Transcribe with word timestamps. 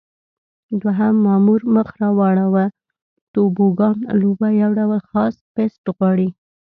دوهم 0.81 1.15
مامور 1.25 1.61
مخ 1.75 1.89
را 1.99 2.09
واړاوه: 2.17 2.65
توبوګان 3.33 3.97
لوبه 4.19 4.47
یو 4.61 4.69
ډول 4.79 5.01
خاص 5.09 5.35
پېست 5.55 5.83
غواړي. 5.95 6.29